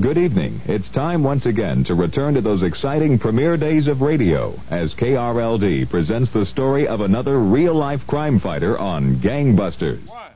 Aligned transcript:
Good 0.00 0.18
evening. 0.18 0.60
It's 0.66 0.88
time 0.88 1.22
once 1.22 1.46
again 1.46 1.84
to 1.84 1.94
return 1.94 2.34
to 2.34 2.40
those 2.40 2.64
exciting 2.64 3.16
premiere 3.16 3.56
days 3.56 3.86
of 3.86 4.02
radio 4.02 4.58
as 4.68 4.92
KRLD 4.92 5.88
presents 5.88 6.32
the 6.32 6.44
story 6.44 6.88
of 6.88 7.00
another 7.00 7.38
real-life 7.38 8.04
crime 8.04 8.40
fighter 8.40 8.76
on 8.76 9.16
Gangbusters. 9.16 10.04
One, 10.08 10.32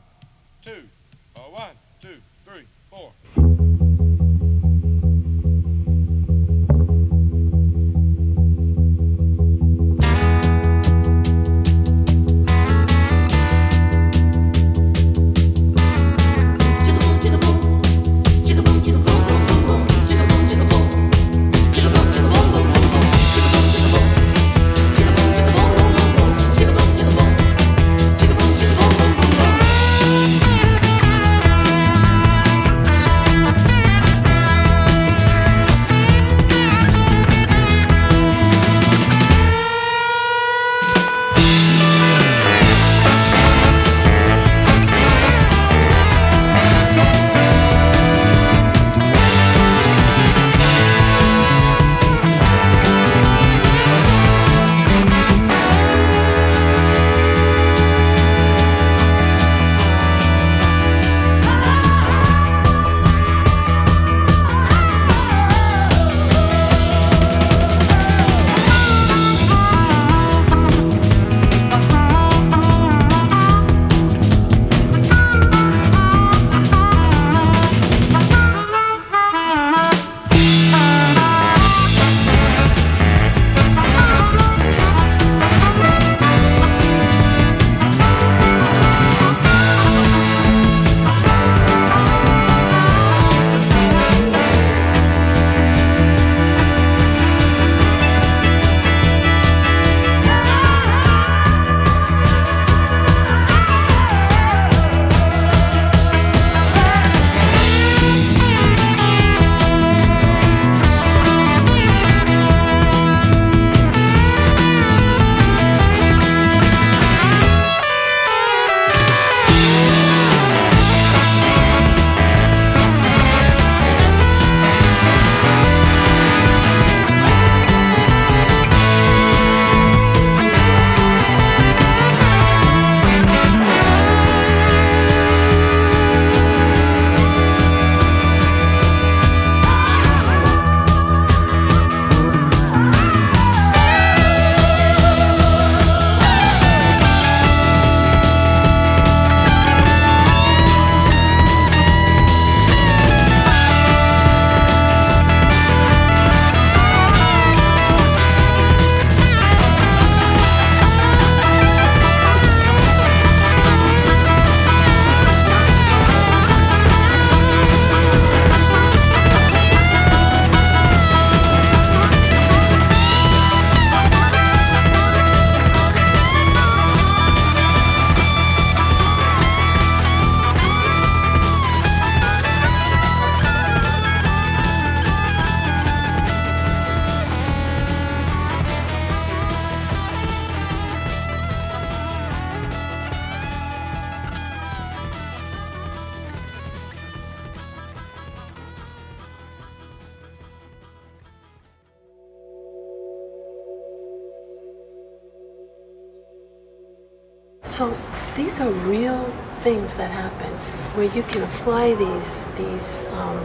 things 209.69 209.97
that 209.97 210.09
happen 210.09 210.51
where 210.97 211.05
you 211.15 211.21
can 211.31 211.43
apply 211.43 211.93
these 211.93 212.43
these 212.57 213.05
um, 213.19 213.37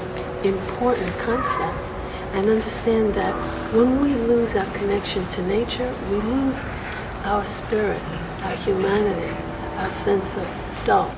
important 0.42 1.12
concepts 1.18 1.92
and 2.32 2.48
understand 2.48 3.12
that 3.12 3.34
when 3.74 4.00
we 4.00 4.14
lose 4.14 4.56
our 4.56 4.64
connection 4.72 5.28
to 5.28 5.42
nature, 5.46 5.94
we 6.10 6.16
lose 6.16 6.64
our 7.24 7.44
spirit, 7.44 8.00
our 8.44 8.56
humanity, 8.56 9.36
our 9.76 9.90
sense 9.90 10.38
of 10.38 10.46
self. 10.70 11.10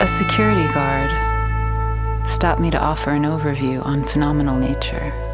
A 0.00 0.08
security 0.08 0.66
guard 0.74 1.10
stopped 2.28 2.60
me 2.60 2.68
to 2.72 2.80
offer 2.80 3.10
an 3.10 3.22
overview 3.22 3.86
on 3.86 4.04
phenomenal 4.04 4.58
nature. 4.58 5.31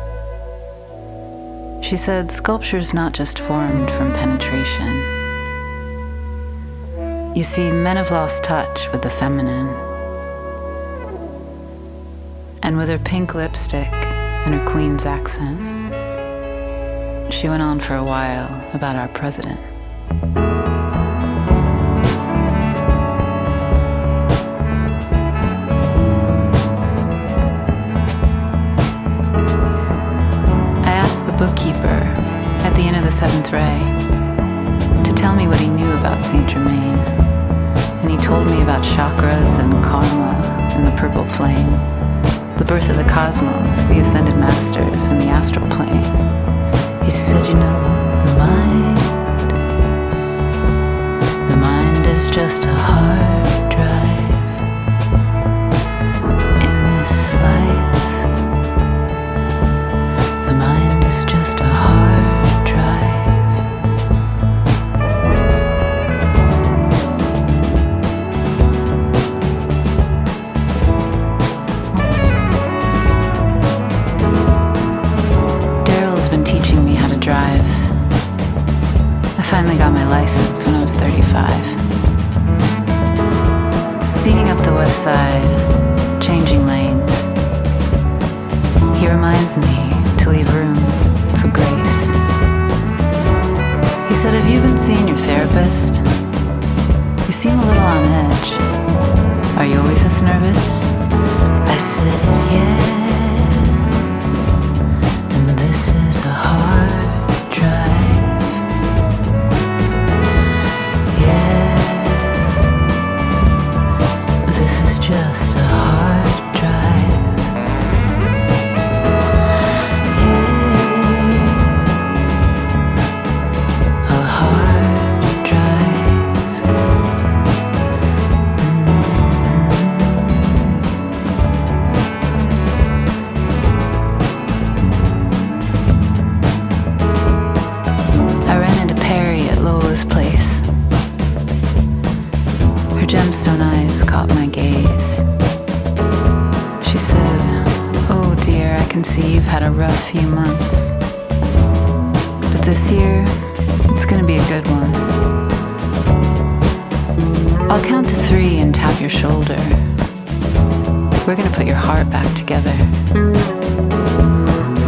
She 1.80 1.96
said 1.96 2.30
sculpture's 2.30 2.92
not 2.92 3.12
just 3.12 3.38
formed 3.38 3.90
from 3.92 4.12
penetration. 4.12 4.96
You 7.34 7.44
see, 7.44 7.70
men 7.70 7.96
have 7.96 8.10
lost 8.10 8.42
touch 8.42 8.90
with 8.92 9.02
the 9.02 9.10
feminine. 9.10 9.69
And 12.62 12.76
with 12.76 12.88
her 12.88 12.98
pink 12.98 13.34
lipstick 13.34 13.92
and 13.92 14.54
her 14.54 14.66
queen's 14.70 15.04
accent, 15.04 15.58
she 17.32 17.48
went 17.48 17.62
on 17.62 17.81
for 17.81 17.94
a 17.94 18.04
while 18.04 18.48
about 18.74 18.96
our 18.96 19.08
president. 19.08 19.60
Seventh 33.19 33.50
ray 33.50 33.81
to 35.03 35.12
tell 35.12 35.35
me 35.35 35.49
what 35.49 35.59
he 35.59 35.67
knew 35.67 35.91
about 35.94 36.23
Saint 36.23 36.49
Germain. 36.49 36.94
And 38.00 38.12
he 38.12 38.17
told 38.19 38.47
me 38.47 38.62
about 38.62 38.85
chakras 38.85 39.59
and 39.59 39.73
karma 39.82 40.41
and 40.76 40.87
the 40.87 40.93
purple 40.93 41.25
flame, 41.25 41.69
the 42.59 42.65
birth 42.65 42.88
of 42.88 42.97
the 42.97 43.03
cosmos, 43.03 43.82
the 43.87 43.99
ascended 43.99 44.37
masters, 44.37 45.09
and 45.09 45.20
the 45.20 45.26
astral 45.26 45.69
plane. 45.69 46.27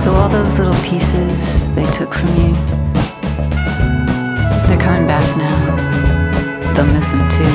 So, 0.02 0.14
all 0.14 0.30
those 0.30 0.58
little 0.58 0.80
pieces 0.82 1.74
they 1.74 1.84
took 1.90 2.14
from 2.14 2.28
you, 2.36 2.54
they're 4.66 4.80
coming 4.80 5.06
back 5.06 5.36
now. 5.36 6.72
They'll 6.72 6.86
miss 6.86 7.10
them 7.10 7.28
too. 7.28 7.52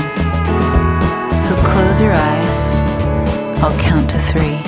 So 1.36 1.56
close 1.63 2.00
your 2.00 2.13
eyes. 2.13 2.75
I'll 3.63 3.75
count 3.80 4.12
to 4.12 4.19
three. 4.19 4.62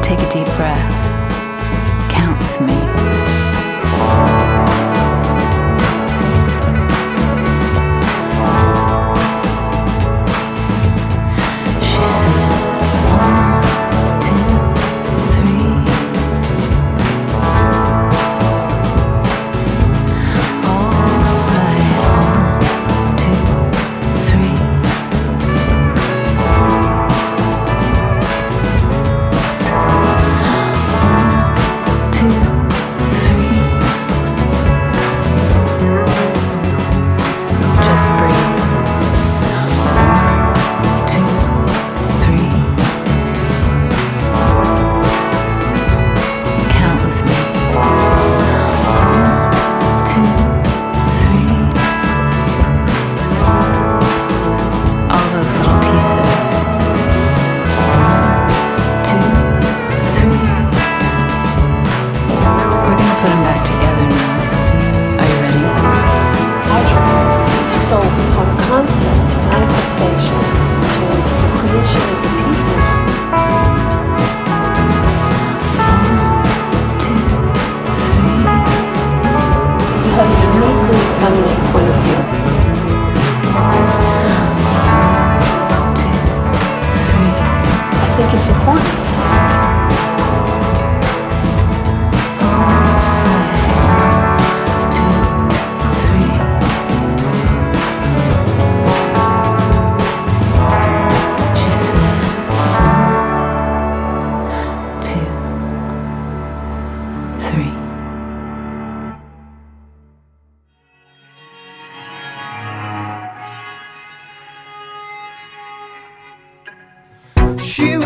Take 0.00 0.20
a 0.20 0.30
deep 0.32 0.46
breath. 0.56 2.10
Count 2.10 2.38
with 2.38 2.60
me. 2.62 3.09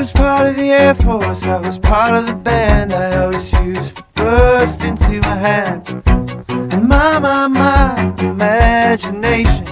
Was 0.04 0.12
part 0.12 0.46
of 0.46 0.56
the 0.56 0.70
Air 0.70 0.94
Force, 0.94 1.44
I 1.44 1.58
was 1.61 1.78
part 1.78 2.12
of 2.12 2.26
the 2.26 2.34
band. 2.34 2.92
I 2.92 3.23
always 3.23 3.50
used 3.54 3.96
to 3.96 4.04
burst 4.16 4.82
into 4.82 5.18
my 5.20 5.34
hand. 5.34 6.02
And 6.46 6.87
my, 6.87 7.18
my, 7.18 7.46
my 7.46 8.14
imagination. 8.18 9.66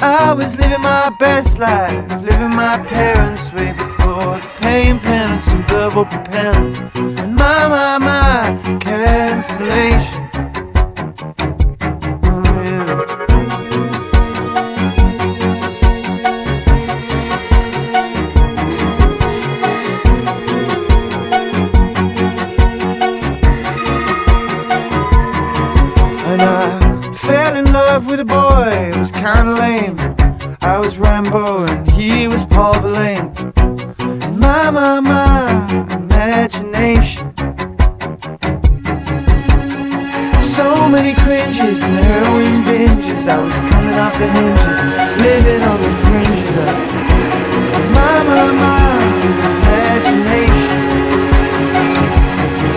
I 0.00 0.32
was 0.32 0.56
living 0.56 0.82
my 0.82 1.14
best 1.20 1.60
life, 1.60 2.20
living 2.20 2.56
my 2.56 2.78
parents' 2.78 3.52
way 3.52 3.70
before 3.74 4.40
the 4.40 4.50
pain, 4.60 4.98
penance, 4.98 5.46
and 5.46 5.68
verbal 5.68 6.04
penance. 6.04 6.78
And 6.96 7.36
my, 7.36 7.68
my, 7.68 7.98
my 7.98 8.78
cancellation. 8.80 10.27
Was 28.98 29.12
kinda 29.12 29.54
lame. 29.54 29.96
I 30.60 30.76
was 30.76 30.96
Rimbaud 30.96 31.70
and 31.70 31.88
he 31.88 32.26
was 32.26 32.44
Paul 32.44 32.74
Verlaine. 32.80 33.32
And 33.56 34.40
my, 34.40 34.70
my, 34.70 34.98
my 34.98 35.94
imagination. 35.94 37.32
So 40.42 40.88
many 40.88 41.14
cringes 41.14 41.80
and 41.82 41.94
heroin 41.94 42.64
binges. 42.64 43.28
I 43.28 43.38
was 43.38 43.54
coming 43.70 43.94
off 43.94 44.18
the 44.18 44.26
hinges, 44.26 44.84
living 45.22 45.62
on 45.62 45.80
the 45.80 45.92
fringes 46.02 46.56
of 46.56 47.84
my, 47.94 48.22
my, 48.24 48.50
my 48.50 48.98
imagination. 49.60 50.78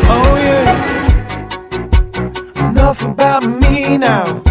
Oh 0.08 0.36
yeah. 0.38 0.70
Enough 2.70 3.02
about 3.02 3.44
me 3.44 3.98
now. 3.98 4.51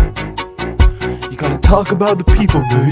You 1.70 1.76
gotta 1.76 1.84
talk 1.84 1.94
about 1.94 2.18
the 2.18 2.24
people, 2.24 2.62
baby. 2.62 2.90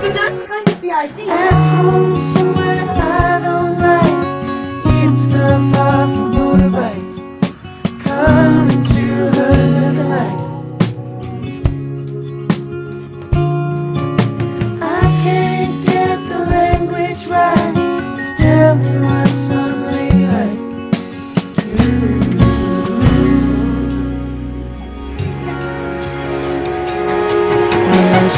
So 0.00 0.06
that's 0.10 0.48
kind 0.48 0.68
of 0.68 0.80
the 0.80 0.90
idea. 0.90 1.30
At 1.30 1.52
home 1.84 2.18
somewhere 2.18 2.86
I 2.88 3.38
don't 3.38 3.78
like. 3.78 4.16
Eating 4.96 5.14
stuff 5.14 5.76
off 5.78 6.10
a 6.10 6.12
motorbike. 6.34 7.06
Coming 8.02 8.59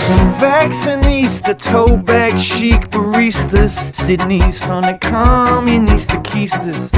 some 0.02 0.35
vaccinista, 0.35 1.54
toe 1.56 1.97
bag 1.97 2.37
chic 2.37 2.90
baristas 2.90 3.94
sitting 3.94 4.32
east 4.32 4.64
on 4.64 4.82
the 4.82 4.99
communista 4.99 6.21
keisters, 6.25 6.90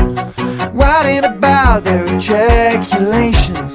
writing 0.72 1.24
about 1.24 1.84
their 1.84 2.06
ejaculations. 2.06 3.74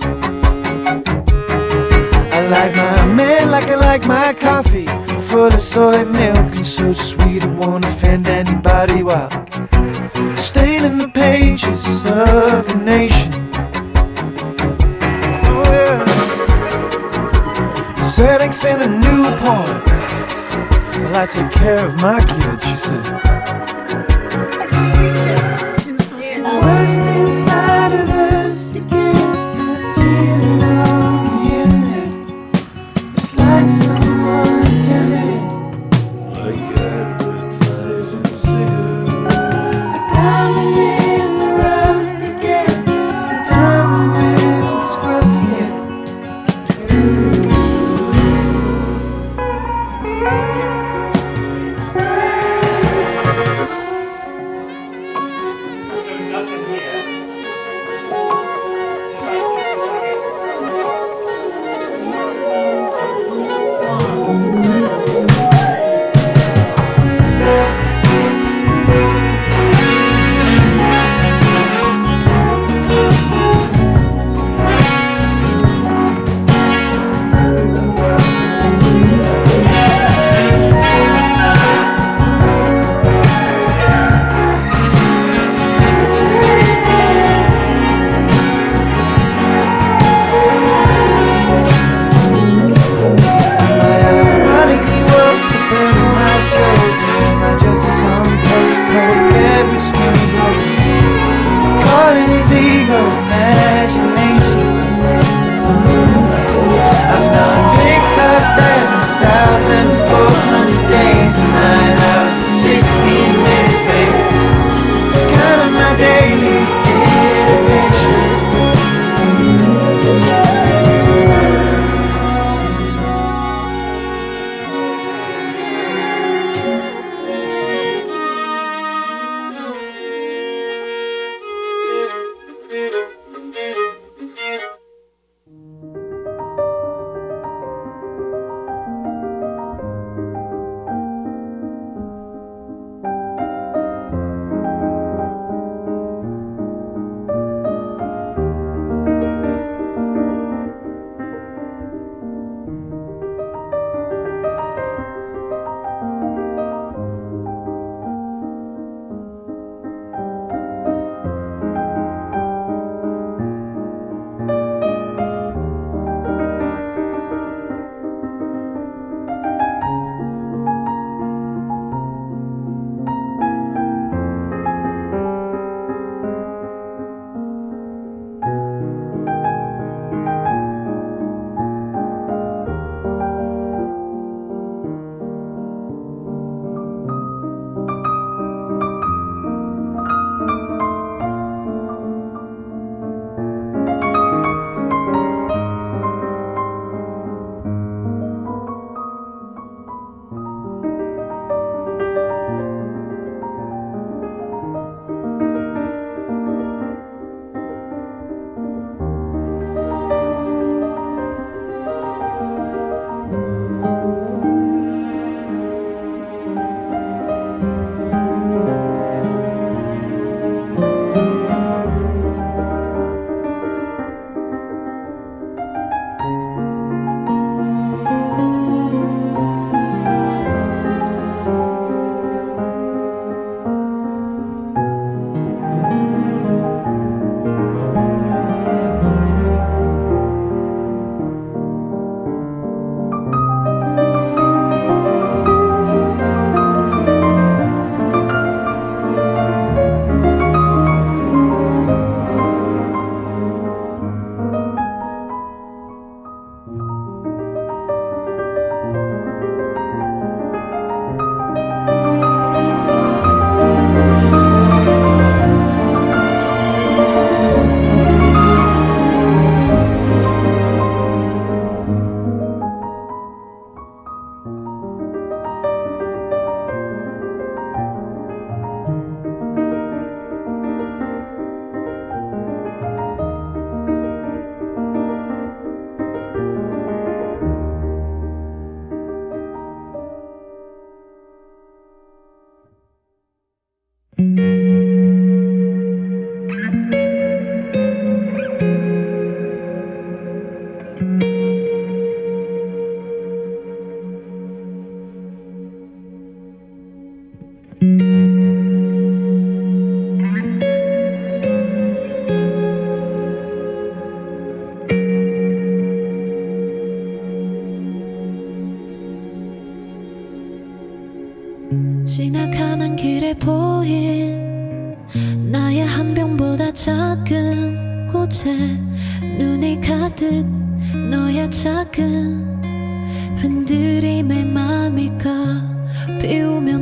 I 2.31 2.47
like 2.49 2.75
my 2.75 3.05
man 3.05 3.51
like 3.51 3.69
I 3.69 3.75
like 3.75 4.05
my 4.07 4.33
coffee, 4.33 4.87
full 5.29 5.53
of 5.53 5.61
soy 5.61 6.05
milk 6.05 6.55
and 6.55 6.65
so 6.65 6.93
sweet 6.93 7.43
it 7.43 7.51
won't 7.51 7.85
offend 7.85 8.27
anybody 8.27 9.03
while 9.03 9.29
staining 10.35 10.97
the 10.97 11.11
pages 11.13 12.03
of 12.03 12.67
the 12.67 12.81
nation. 12.83 13.48
Xanax 18.19 18.65
in 18.65 18.81
a 18.81 18.87
Newport. 18.87 19.85
Well, 19.85 21.15
I 21.15 21.25
take 21.25 21.51
care 21.51 21.85
of 21.85 21.95
my 21.95 22.19
kids, 22.19 22.65
she 22.65 22.75
said. 22.75 23.38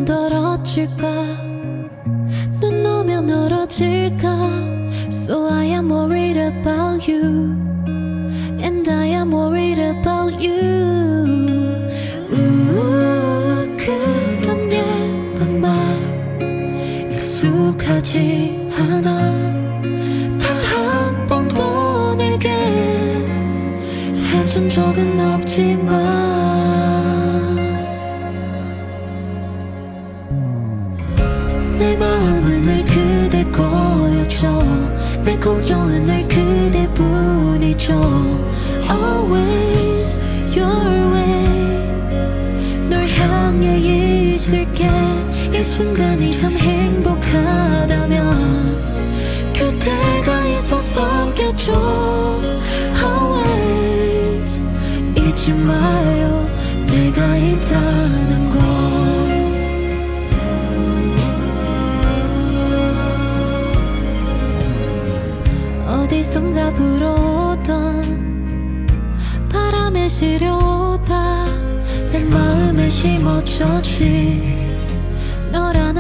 더러질까 0.07 1.05
눈 2.61 2.85
오면 2.85 3.29
얼어질까 3.29 4.27
So 5.11 5.49
I 5.51 5.65
am 5.65 5.91
worried 5.91 6.37
about 6.37 7.11
you 7.11 7.51
And 8.61 8.89
I 8.89 9.07
am 9.09 9.33
worried 9.33 9.81
about 9.81 10.33
you 10.41 11.75
우 12.31 13.67
그런 13.75 14.71
예쁜 14.71 15.59
말 15.59 15.71
익숙하지 17.11 18.69
않아 18.79 19.03
단 20.39 20.47
한 20.71 21.27
번도 21.27 22.15
내게 22.15 22.47
해준 24.31 24.69
적은 24.69 25.19
없지만 25.19 25.87
순간이 45.67 46.32
참 46.32 46.58
행복하다면 46.58 48.23
그대가 49.53 50.47
있었었겠죠 50.47 51.71
Always 52.95 54.62
잊지 55.15 55.53
마요. 55.53 56.49
내가 56.88 57.38
있다는 57.38 58.49
걸. 58.49 58.58
어디선가 65.86 66.73
불어오던 66.73 68.08
바람에 69.51 70.08
시려오다. 70.08 71.45
내 72.12 72.23
마음에 72.23 72.89
심어졌지 72.89 74.57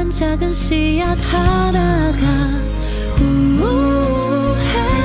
너라는 0.07 0.09
작은 0.09 0.51
씨앗 0.53 1.17
하나가 1.21 2.61
우 3.19 4.55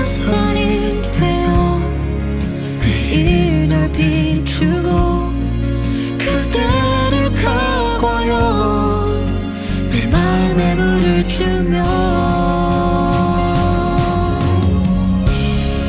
햇살이 0.01 1.03
되어 1.13 1.81
매일 2.81 3.69
널 3.69 3.91
비추고 3.93 5.33
그대를 6.19 7.35
가고요. 7.35 9.25
내 9.91 10.07
마음에 10.07 10.75
물을 10.75 11.27
주며 11.29 11.83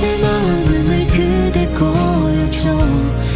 내 0.01 0.17
마음은 0.21 0.85
늘 0.85 1.07
그대 1.07 1.67
거였죠. 1.73 2.77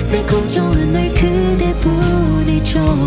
내 0.09 0.25
걱정은 0.25 0.91
늘 0.91 1.13
그대뿐이죠 1.13 3.06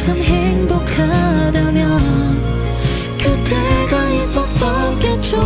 참 0.00 0.16
행복하다면 0.16 1.90
그대가 3.18 4.10
있었었겠죠 4.10 5.36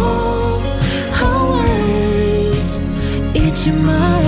Always 1.21 2.81
잊지 3.35 3.73
마 3.73 4.24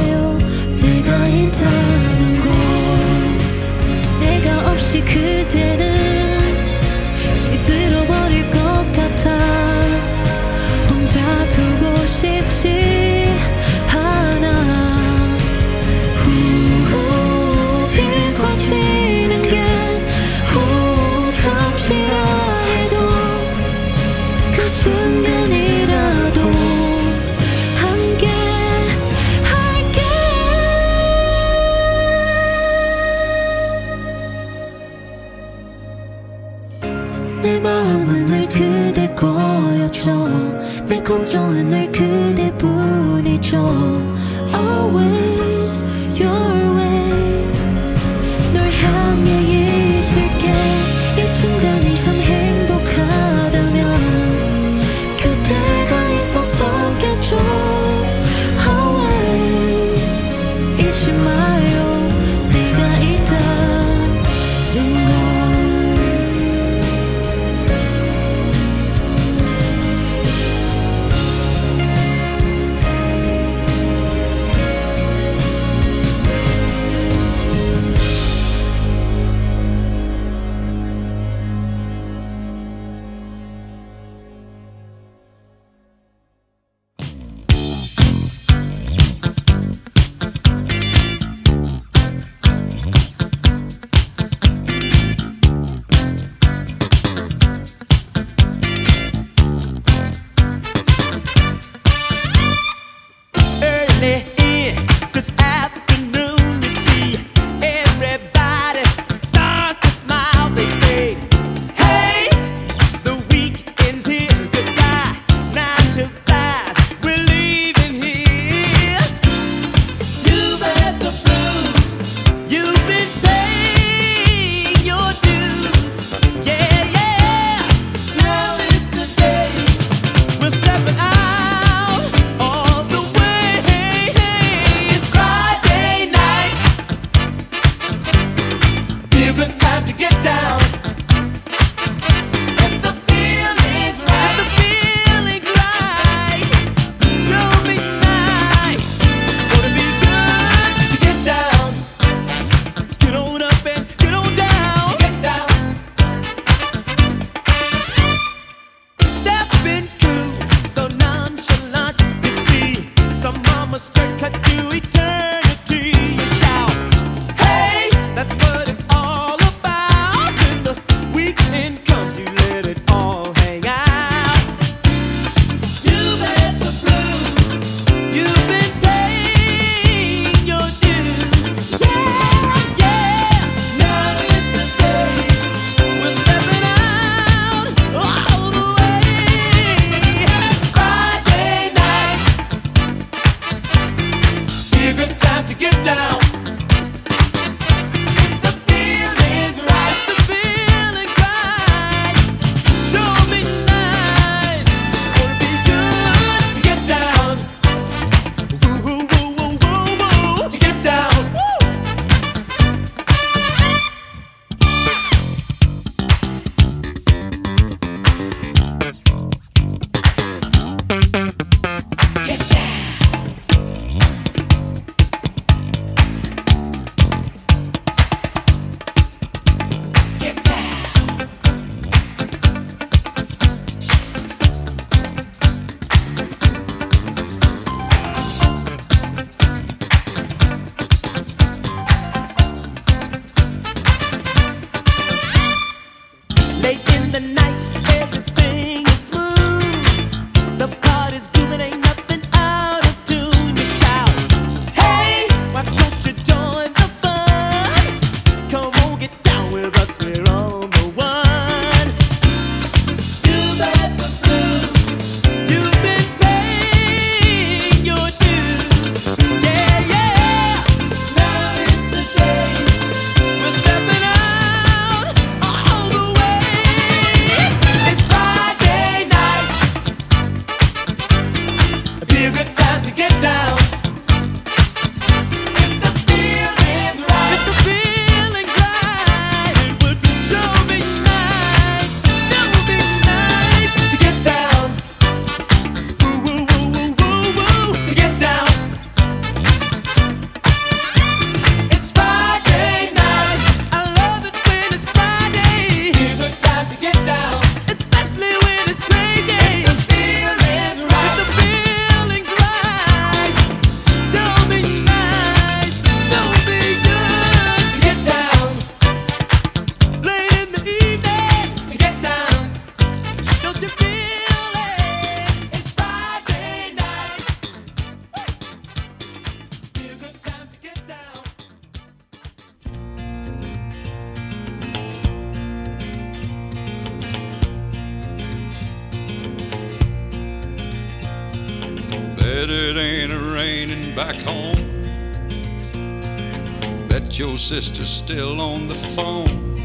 Your 347.18 347.38
sister's 347.38 347.88
still 347.88 348.42
on 348.42 348.68
the 348.68 348.74
phone. 348.74 349.56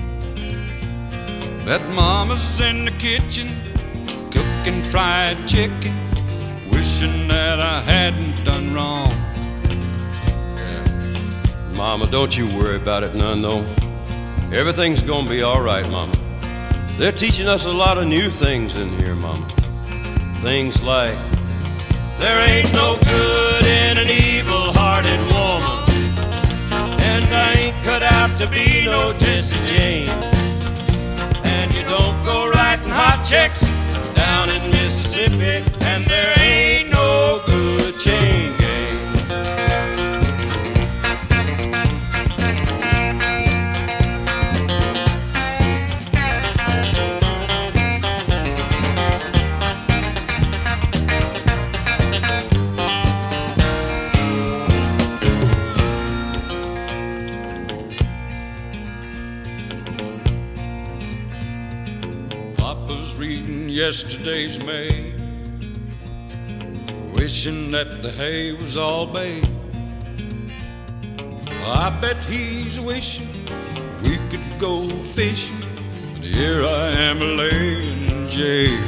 Bet 1.66 1.86
mama's 1.90 2.62
in 2.62 2.86
the 2.86 2.92
kitchen 2.92 3.50
cooking 4.32 4.90
fried 4.90 5.50
chicken, 5.50 5.94
wishing 6.72 7.28
that 7.28 7.60
I 7.60 7.82
hadn't 7.82 8.46
done 8.46 8.74
wrong. 8.74 9.14
Mama, 11.76 12.08
don't 12.08 12.38
you 12.38 12.48
worry 12.48 12.78
about 12.78 13.04
it 13.04 13.16
none, 13.16 13.42
though. 13.42 13.66
Everything's 14.54 15.04
gonna 15.04 15.30
be 15.30 15.44
all 15.44 15.62
right, 15.62 15.90
Mama. 15.90 16.16
They're 16.98 17.12
teaching 17.12 17.50
us 17.50 17.66
a 17.66 17.72
lot 17.74 17.98
of 17.98 18.08
new 18.08 18.30
things 18.30 18.78
in 18.78 18.90
here, 18.98 19.16
Mama. 19.16 19.46
Things 20.42 20.82
like 20.82 21.18
there 22.18 22.50
ain't 22.50 22.72
no 22.72 22.98
good 23.04 23.66
in 23.66 23.98
an 23.98 24.10
evil-hearted 24.10 25.20
woman, 25.20 25.80
and 25.80 25.81
I 27.32 27.54
ain't 27.54 27.84
cut 27.84 28.04
out 28.04 28.38
to 28.40 28.48
be 28.48 28.86
no 28.86 29.14
Jesse 29.18 29.56
James. 29.66 30.12
And 31.44 31.74
you 31.74 31.84
don't 31.84 32.24
go 32.26 32.50
writing 32.50 32.92
hot 32.92 33.24
checks 33.24 33.64
down 34.16 34.50
in 34.50 34.70
Mississippi, 34.72 35.64
and 35.82 36.06
there 36.06 36.34
yesterday's 63.82 64.60
mail, 64.60 65.12
wishing 67.16 67.72
that 67.72 68.04
the 68.04 68.12
hay 68.12 68.54
was 68.54 68.78
all 68.78 69.08
baked. 69.08 69.50
I 71.66 71.90
bet 72.00 72.18
he's 72.26 72.80
wishing 72.80 73.28
we 74.04 74.18
could 74.30 74.60
go 74.60 74.88
fishing, 75.04 75.64
and 76.14 76.24
here 76.24 76.64
I 76.64 76.90
am 76.90 77.20
laying 77.36 78.12
in 78.12 78.30
jail. 78.30 78.80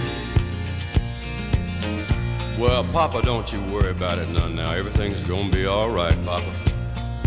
Well, 2.60 2.84
Papa, 2.84 3.24
don't 3.24 3.52
you 3.52 3.62
worry 3.74 3.90
about 3.90 4.20
it 4.20 4.30
none 4.30 4.56
now. 4.56 4.74
Everything's 4.74 5.24
gonna 5.24 5.50
be 5.50 5.66
all 5.66 5.90
right, 5.90 6.24
Papa. 6.24 6.54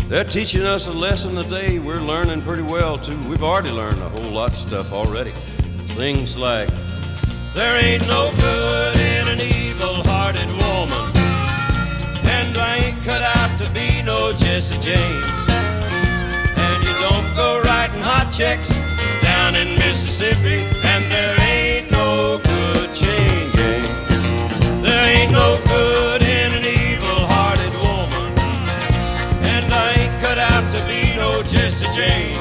They're 0.07 0.23
teaching 0.23 0.63
us 0.63 0.87
a 0.87 0.93
lesson 0.93 1.35
today 1.35 1.79
we're 1.79 1.99
learning 1.99 2.43
pretty 2.43 2.63
well, 2.63 2.97
too. 2.97 3.17
We've 3.27 3.43
already 3.43 3.71
learned 3.71 4.01
a 4.01 4.07
whole 4.07 4.31
lot 4.31 4.53
of 4.53 4.57
stuff 4.57 4.93
already. 4.93 5.33
Things 5.97 6.37
like 6.37 6.69
There 7.57 7.75
ain't 7.83 8.07
no 8.07 8.31
good 8.35 8.99
in 8.99 9.27
an 9.29 9.41
evil-hearted 9.41 10.51
woman, 10.61 11.09
and 12.29 12.55
I 12.55 12.77
ain't 12.85 13.01
cut 13.03 13.23
out 13.23 13.57
to 13.57 13.67
be 13.71 14.03
no 14.03 14.31
Jesse 14.31 14.77
James. 14.77 15.25
And 15.49 16.83
you 16.85 16.93
don't 17.01 17.25
go 17.35 17.59
writing 17.65 18.03
hot 18.03 18.29
checks 18.31 18.69
down 19.23 19.55
in 19.55 19.73
Mississippi, 19.73 20.69
and 20.85 21.03
there 21.09 21.35
ain't 21.41 21.89
no 21.89 22.39
good 22.43 22.93
chain 22.93 23.49
gang. 23.57 23.89
There 24.83 25.05
ain't 25.17 25.31
no 25.31 25.57
good 25.65 26.21
in 26.21 26.53
an 26.53 26.63
evil-hearted 26.63 27.73
woman, 27.81 28.37
and 29.49 29.65
I 29.73 29.93
ain't 29.97 30.21
cut 30.21 30.37
out 30.37 30.71
to 30.77 30.85
be 30.85 31.17
no 31.17 31.41
Jesse 31.41 31.89
James. 31.97 32.39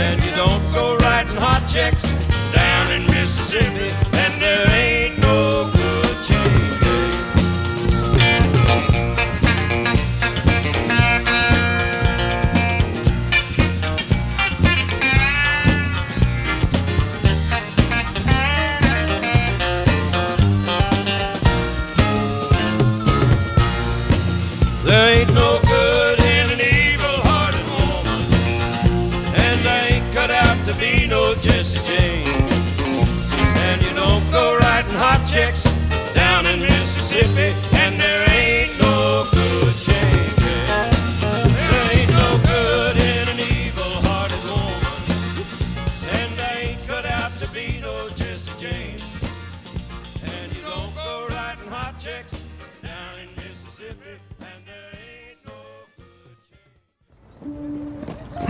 And 0.00 0.24
you 0.24 0.32
don't 0.36 0.64
go 0.72 0.96
writing 0.96 1.36
hot 1.36 1.68
checks 1.68 2.04
down 2.50 2.90
in 2.92 3.13
Mississippi, 3.54 4.13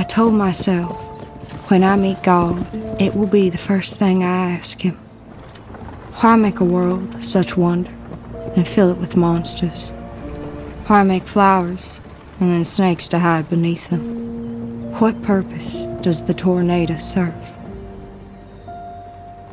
I 0.05 0.07
told 0.07 0.35
myself, 0.35 1.01
when 1.71 1.83
I 1.83 1.97
meet 1.97 2.23
God, 2.23 2.69
it 3.01 3.17
will 3.17 3.27
be 3.27 3.49
the 3.49 3.57
first 3.57 3.99
thing 3.99 4.23
I 4.23 4.51
ask 4.51 4.83
Him. 4.83 4.97
Why 6.17 6.37
make 6.37 6.61
a 6.61 6.65
world 6.65 7.15
of 7.15 7.25
such 7.25 7.57
wonder 7.57 7.91
and 8.55 8.69
fill 8.69 8.91
it 8.91 8.99
with 8.99 9.17
monsters? 9.17 9.93
Why 10.89 11.05
make 11.05 11.27
flowers 11.27 12.03
and 12.39 12.51
then 12.51 12.65
snakes 12.65 13.09
to 13.09 13.19
hide 13.19 13.49
beneath 13.49 13.89
them? 13.89 14.93
What 15.01 15.23
purpose 15.23 15.87
does 16.03 16.25
the 16.25 16.35
tornado 16.35 16.97
serve? 16.97 17.35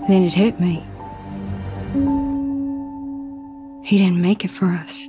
Then 0.10 0.24
it 0.24 0.34
hit 0.34 0.60
me. 0.60 0.84
He 3.86 4.00
didn't 4.00 4.22
make 4.22 4.44
it 4.44 4.52
for 4.52 4.66
us. 4.66 5.01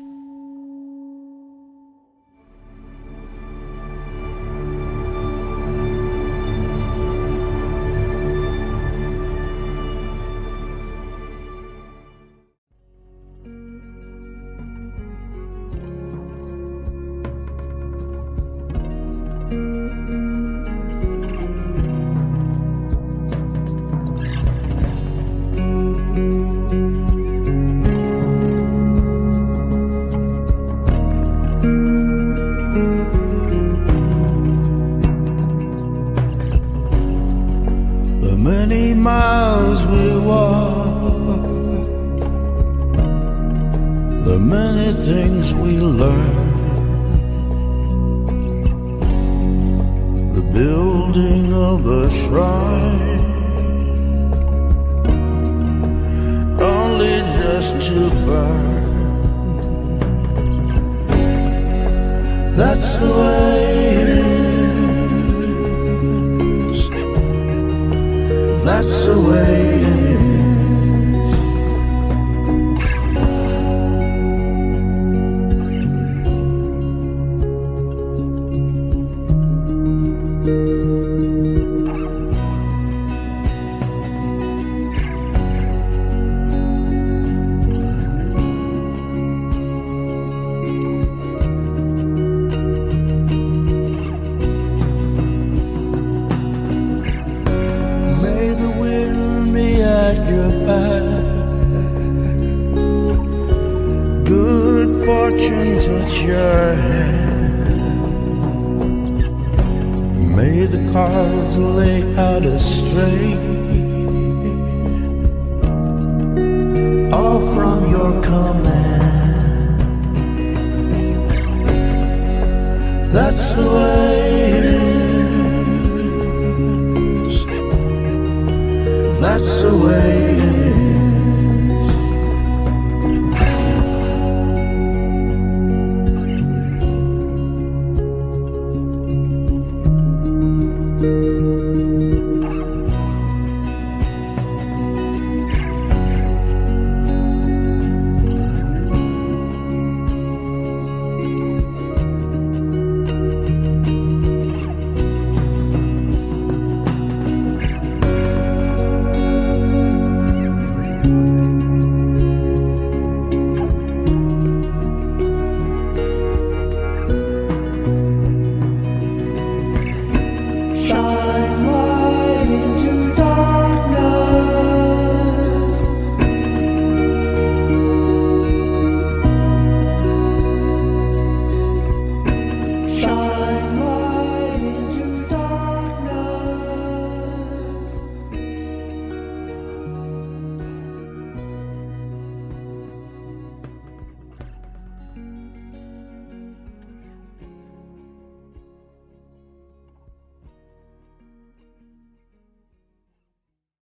Learn, 45.92 46.21